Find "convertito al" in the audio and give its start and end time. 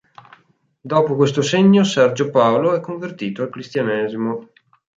2.79-3.51